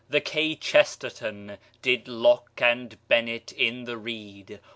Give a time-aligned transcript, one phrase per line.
[0.09, 4.59] The kchesterton Did locke and bennett in the reed.